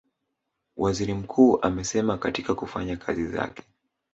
Waziri 0.77 1.13
Mkuu 1.13 1.59
amesema 1.61 2.17
katika 2.17 2.55
kufanya 2.55 2.97
kazi 2.97 3.27
zake 3.27 3.63